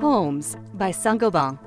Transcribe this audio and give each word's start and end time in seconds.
Homes 0.00 0.56
by 0.74 0.90
Saint-Gobain. 0.90 1.58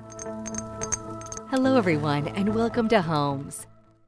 Hello, 1.49 1.77
everyone, 1.77 2.27
and 2.29 2.55
welcome 2.55 2.87
to 2.89 3.01
Homes. 3.01 3.67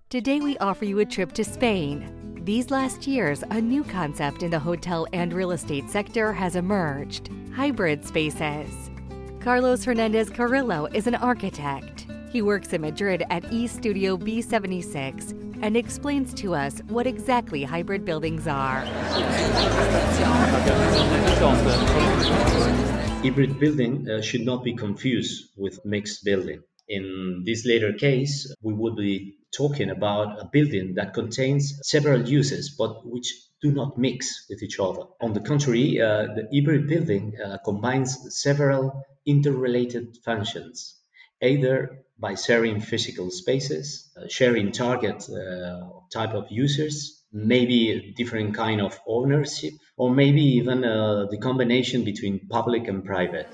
Today, 0.10 0.40
we 0.40 0.58
offer 0.58 0.86
you 0.86 1.00
a 1.00 1.06
trip 1.06 1.32
to 1.34 1.44
Spain. 1.44 2.42
These 2.44 2.72
last 2.72 3.06
years, 3.06 3.44
a 3.52 3.62
new 3.62 3.84
concept 3.84 4.44
in 4.44 4.50
the 4.50 4.60
hotel 4.60 5.06
and 5.14 5.32
real 5.32 5.52
estate 5.52 5.90
sector 5.90 6.34
has 6.34 6.56
emerged 6.56 7.30
hybrid 7.54 8.04
spaces. 8.06 8.90
Carlos 9.40 9.84
Hernandez 9.84 10.30
Carrillo 10.30 10.88
is 10.94 11.06
an 11.06 11.16
architect. 11.16 12.08
He 12.32 12.42
works 12.42 12.74
in 12.74 12.82
Madrid 12.82 13.24
at 13.30 13.52
E 13.54 13.68
Studio 13.68 14.18
B76 14.18 15.62
and 15.62 15.78
explains 15.78 16.34
to 16.34 16.56
us 16.56 16.80
what 16.88 17.06
exactly 17.06 17.64
hybrid 17.64 18.06
buildings 18.06 18.48
are. 18.48 18.84
Hybrid 23.24 23.58
building 23.58 24.10
uh, 24.10 24.22
should 24.22 24.46
not 24.46 24.66
be 24.66 24.76
confused 24.76 25.46
with 25.56 25.86
mixed 25.86 26.26
building. 26.26 26.62
In 26.90 27.44
this 27.46 27.66
later 27.66 27.94
case, 27.94 28.54
we 28.62 28.74
would 28.74 28.98
be 28.98 29.38
talking 29.56 29.90
about 29.90 30.42
a 30.42 30.50
building 30.52 30.96
that 30.96 31.14
contains 31.14 31.80
several 31.84 32.28
uses 32.28 32.76
but 32.78 33.08
which 33.08 33.34
do 33.62 33.72
not 33.72 33.98
mix 33.98 34.46
with 34.50 34.62
each 34.62 34.78
other. 34.78 35.04
On 35.22 35.32
the 35.32 35.40
contrary, 35.40 36.02
uh, 36.02 36.34
the 36.36 36.50
hybrid 36.54 36.90
building 36.90 37.38
uh, 37.40 37.60
combines 37.64 38.12
several 38.42 39.06
interrelated 39.26 40.18
functions, 40.26 40.94
either 41.42 42.04
by 42.20 42.36
sharing 42.36 42.82
physical 42.82 43.32
spaces, 43.32 44.12
uh, 44.18 44.28
sharing 44.28 44.74
target 44.74 45.30
uh, 45.30 45.80
type 46.12 46.34
of 46.34 46.48
users, 46.50 47.23
maybe 47.34 48.14
different 48.16 48.56
kind 48.56 48.80
of 48.80 48.98
ownership, 49.08 49.74
or 49.98 50.14
maybe 50.14 50.42
even 50.42 50.86
uh, 50.86 51.26
the 51.30 51.38
combination 51.38 52.04
between 52.04 52.48
public 52.48 52.88
and 52.88 53.04
private. 53.04 53.50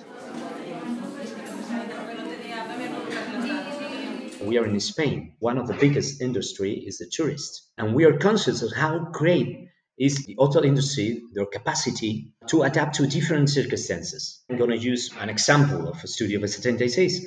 We 4.41 4.57
are 4.57 4.65
in 4.65 4.79
Spain. 4.79 5.33
One 5.39 5.57
of 5.57 5.67
the 5.67 5.73
biggest 5.73 6.21
industry 6.21 6.73
is 6.73 6.97
the 6.97 7.07
tourist, 7.11 7.69
and 7.77 7.95
we 7.95 8.05
are 8.05 8.17
conscious 8.17 8.61
of 8.61 8.73
how 8.73 8.99
great 9.11 9.69
is 9.99 10.25
the 10.25 10.35
hotel 10.39 10.63
industry, 10.63 11.21
their 11.33 11.45
capacity 11.45 12.33
to 12.47 12.63
adapt 12.63 12.95
to 12.95 13.07
different 13.07 13.49
circumstances. 13.49 14.43
I'm 14.49 14.57
going 14.57 14.69
to 14.71 14.77
use 14.77 15.11
an 15.19 15.29
example 15.29 15.89
of 15.89 15.97
Estudio 15.97 16.39
B76 16.39 17.19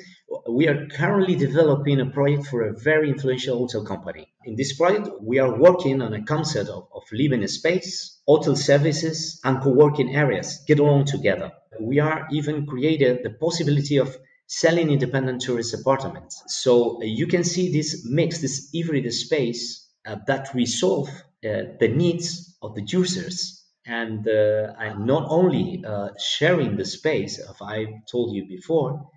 we 0.49 0.67
are 0.67 0.87
currently 0.87 1.35
developing 1.35 1.99
a 1.99 2.05
project 2.05 2.47
for 2.47 2.63
a 2.63 2.73
very 2.73 3.09
influential 3.09 3.57
hotel 3.57 3.83
company. 3.83 4.31
In 4.45 4.55
this 4.55 4.73
project, 4.77 5.09
we 5.21 5.39
are 5.39 5.57
working 5.57 6.01
on 6.01 6.13
a 6.13 6.23
concept 6.23 6.69
of, 6.69 6.87
of 6.93 7.03
living 7.11 7.45
space, 7.47 8.21
hotel 8.27 8.55
services, 8.55 9.39
and 9.43 9.61
co-working 9.61 10.15
areas 10.15 10.63
get 10.67 10.79
along 10.79 11.05
together. 11.05 11.51
We 11.79 11.99
are 11.99 12.27
even 12.31 12.65
created 12.65 13.23
the 13.23 13.31
possibility 13.31 13.97
of 13.97 14.15
selling 14.47 14.91
independent 14.91 15.41
tourist 15.41 15.73
apartments. 15.73 16.43
So 16.47 16.97
uh, 16.97 17.05
you 17.05 17.27
can 17.27 17.43
see 17.43 17.71
this 17.71 18.05
mix, 18.05 18.39
this 18.39 18.69
hybrid 18.73 19.11
space 19.13 19.89
uh, 20.05 20.17
that 20.27 20.53
resolve 20.53 21.09
uh, 21.09 21.75
the 21.79 21.91
needs 21.93 22.55
of 22.61 22.75
the 22.75 22.83
users 22.83 23.63
and 23.85 24.27
uh, 24.27 24.93
not 24.97 25.25
only 25.29 25.83
uh, 25.85 26.09
sharing 26.17 26.77
the 26.77 26.85
space, 26.85 27.39
as 27.39 27.55
I 27.61 28.01
told 28.09 28.33
you 28.33 28.47
before, 28.47 29.09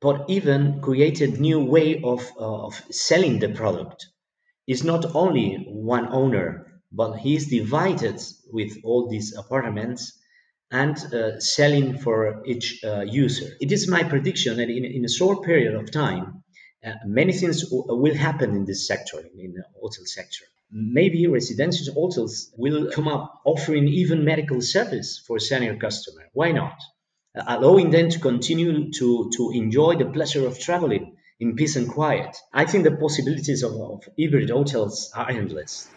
but 0.00 0.28
even 0.28 0.80
created 0.80 1.40
new 1.40 1.60
way 1.60 2.00
of, 2.02 2.20
uh, 2.38 2.66
of 2.66 2.74
selling 2.90 3.38
the 3.38 3.48
product. 3.50 4.06
It's 4.66 4.84
not 4.84 5.14
only 5.16 5.56
one 5.68 6.08
owner, 6.08 6.80
but 6.92 7.16
he's 7.18 7.48
divided 7.50 8.20
with 8.52 8.78
all 8.84 9.08
these 9.08 9.36
apartments 9.36 10.12
and 10.70 10.96
uh, 11.14 11.40
selling 11.40 11.98
for 11.98 12.42
each 12.46 12.82
uh, 12.84 13.00
user. 13.00 13.56
It 13.60 13.72
is 13.72 13.88
my 13.88 14.02
prediction 14.04 14.56
that 14.58 14.68
in, 14.70 14.84
in 14.84 15.04
a 15.04 15.08
short 15.08 15.44
period 15.44 15.74
of 15.74 15.90
time, 15.90 16.44
uh, 16.84 16.92
many 17.06 17.32
things 17.32 17.62
w- 17.70 17.84
will 18.02 18.14
happen 18.14 18.54
in 18.54 18.64
this 18.64 18.86
sector, 18.86 19.18
in 19.18 19.52
the 19.54 19.64
hotel 19.80 20.04
sector. 20.04 20.44
Maybe 20.70 21.26
residential 21.26 21.94
hotels 21.94 22.52
will 22.56 22.90
come 22.90 23.08
up 23.08 23.40
offering 23.44 23.88
even 23.88 24.24
medical 24.24 24.60
service 24.60 25.18
for 25.26 25.38
senior 25.38 25.76
customer. 25.76 26.28
Why 26.34 26.52
not? 26.52 26.78
Allowing 27.46 27.90
them 27.90 28.10
to 28.10 28.18
continue 28.18 28.90
to, 28.92 29.30
to 29.36 29.50
enjoy 29.52 29.96
the 29.96 30.06
pleasure 30.06 30.46
of 30.46 30.58
traveling 30.58 31.16
in 31.40 31.54
peace 31.54 31.76
and 31.76 31.88
quiet. 31.88 32.36
I 32.52 32.64
think 32.64 32.84
the 32.84 32.96
possibilities 32.96 33.62
of, 33.62 33.72
of 33.74 34.08
hybrid 34.18 34.50
hotels 34.50 35.12
are 35.14 35.30
endless. 35.30 35.88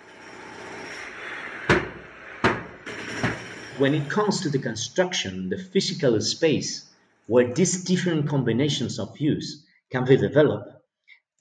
When 3.78 3.96
it 3.96 4.09
comes 4.09 4.41
to 4.41 4.50
the 4.50 4.59
construction, 4.59 5.50
the 5.50 5.57
physical 5.57 6.19
space 6.22 6.88
where 7.25 7.53
these 7.53 7.84
different 7.84 8.28
combinations 8.28 9.00
of 9.00 9.18
use 9.18 9.66
can 9.91 10.06
be 10.06 10.18
developed, 10.18 10.69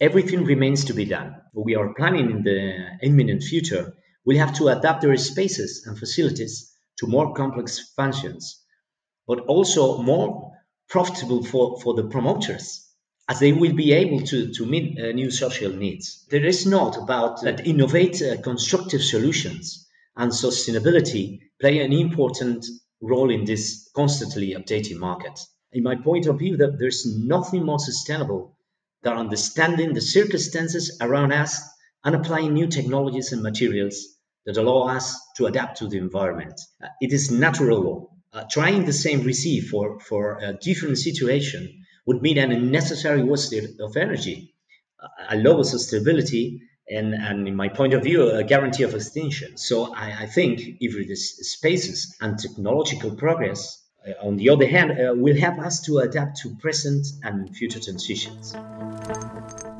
everything 0.00 0.44
remains 0.44 0.84
to 0.86 0.94
be 0.94 1.04
done. 1.04 1.36
We 1.52 1.74
are 1.74 1.92
planning 1.94 2.30
in 2.30 2.42
the 2.42 2.98
imminent 3.02 3.42
future, 3.42 3.94
we'll 4.24 4.38
have 4.38 4.54
to 4.54 4.68
adapt 4.68 5.04
our 5.04 5.16
spaces 5.16 5.84
and 5.86 5.98
facilities 5.98 6.74
to 6.98 7.06
more 7.06 7.34
complex 7.34 7.92
functions 7.94 8.59
but 9.26 9.40
also 9.40 10.02
more 10.02 10.52
profitable 10.88 11.44
for, 11.44 11.80
for 11.80 11.94
the 11.94 12.04
promoters 12.04 12.86
as 13.30 13.38
they 13.38 13.52
will 13.52 13.72
be 13.72 13.92
able 13.92 14.20
to, 14.20 14.52
to 14.52 14.66
meet 14.66 14.98
uh, 14.98 15.12
new 15.12 15.30
social 15.30 15.70
needs. 15.72 16.26
There 16.30 16.44
is 16.44 16.66
not 16.66 16.96
about 16.96 17.42
that 17.42 17.64
innovate 17.64 18.20
uh, 18.20 18.40
constructive 18.42 19.02
solutions 19.02 19.86
and 20.16 20.32
sustainability 20.32 21.38
play 21.60 21.78
an 21.78 21.92
important 21.92 22.66
role 23.00 23.30
in 23.30 23.44
this 23.44 23.88
constantly 23.94 24.54
updating 24.54 24.96
market. 24.96 25.38
In 25.72 25.84
my 25.84 25.94
point 25.94 26.26
of 26.26 26.40
view, 26.40 26.56
that 26.56 26.78
there's 26.80 27.06
nothing 27.06 27.64
more 27.64 27.78
sustainable 27.78 28.56
than 29.02 29.16
understanding 29.16 29.94
the 29.94 30.00
circumstances 30.00 30.98
around 31.00 31.32
us 31.32 31.62
and 32.04 32.16
applying 32.16 32.52
new 32.52 32.66
technologies 32.66 33.30
and 33.30 33.42
materials 33.42 34.08
that 34.44 34.56
allow 34.56 34.88
us 34.88 35.16
to 35.36 35.46
adapt 35.46 35.78
to 35.78 35.86
the 35.86 35.98
environment. 35.98 36.60
Uh, 36.82 36.88
it 37.00 37.12
is 37.12 37.30
natural 37.30 37.80
law 37.80 38.08
uh, 38.32 38.44
trying 38.50 38.84
the 38.84 38.92
same 38.92 39.22
receive 39.22 39.68
for, 39.68 39.98
for 40.00 40.38
a 40.40 40.52
different 40.52 40.98
situation 40.98 41.84
would 42.06 42.22
mean 42.22 42.38
an 42.38 42.52
unnecessary 42.52 43.22
waste 43.22 43.52
of 43.52 43.96
energy, 43.96 44.54
a 45.28 45.36
lower 45.36 45.62
sustainability, 45.62 46.60
and, 46.88 47.14
and 47.14 47.46
in 47.46 47.54
my 47.54 47.68
point 47.68 47.94
of 47.94 48.02
view, 48.02 48.30
a 48.30 48.42
guarantee 48.42 48.82
of 48.82 48.94
extinction. 48.94 49.56
So 49.56 49.94
I, 49.94 50.22
I 50.22 50.26
think 50.26 50.60
if 50.80 50.94
the 51.08 51.14
spaces 51.14 52.16
and 52.20 52.38
technological 52.38 53.14
progress, 53.14 53.80
uh, 54.06 54.26
on 54.26 54.36
the 54.36 54.50
other 54.50 54.66
hand, 54.66 54.92
uh, 54.92 55.14
will 55.14 55.38
help 55.38 55.58
us 55.58 55.82
to 55.82 55.98
adapt 55.98 56.38
to 56.38 56.54
present 56.56 57.06
and 57.22 57.54
future 57.54 57.80
transitions. 57.80 58.56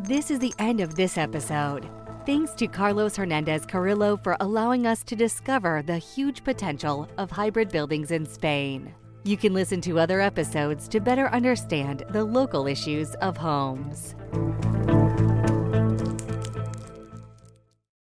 This 0.03 0.31
is 0.31 0.38
the 0.38 0.55
end 0.59 0.81
of 0.81 0.94
this 0.94 1.19
episode. 1.19 1.88
Thanks 2.26 2.53
to 2.53 2.66
Carlos 2.66 3.16
Hernandez 3.16 3.64
Carrillo 3.64 4.14
for 4.14 4.36
allowing 4.41 4.86
us 4.86 5.03
to 5.04 5.16
discover 5.16 5.82
the 5.82 5.97
huge 5.97 6.44
potential 6.44 7.08
of 7.16 7.31
hybrid 7.31 7.70
buildings 7.70 8.10
in 8.10 8.26
Spain. 8.26 8.94
You 9.25 9.38
can 9.38 9.54
listen 9.54 9.81
to 9.82 9.98
other 9.98 10.20
episodes 10.20 10.86
to 10.88 11.00
better 11.00 11.28
understand 11.28 12.04
the 12.10 12.22
local 12.22 12.66
issues 12.66 13.14
of 13.16 13.38
homes. 13.38 14.14